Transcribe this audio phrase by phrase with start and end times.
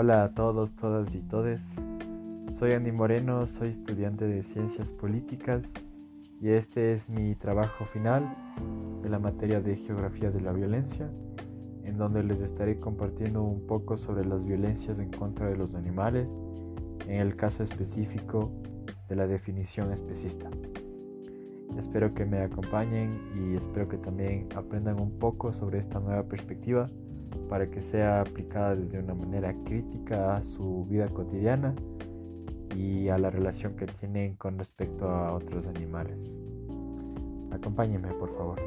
[0.00, 1.60] Hola a todos, todas y todes.
[2.56, 5.64] Soy Andy Moreno, soy estudiante de Ciencias Políticas
[6.40, 8.22] y este es mi trabajo final
[9.02, 11.10] de la materia de Geografía de la Violencia,
[11.82, 16.38] en donde les estaré compartiendo un poco sobre las violencias en contra de los animales,
[17.08, 18.52] en el caso específico
[19.08, 20.48] de la definición especista.
[21.78, 26.86] Espero que me acompañen y espero que también aprendan un poco sobre esta nueva perspectiva
[27.48, 31.74] para que sea aplicada desde una manera crítica a su vida cotidiana
[32.76, 36.36] y a la relación que tienen con respecto a otros animales.
[37.52, 38.60] Acompáñenme, por favor.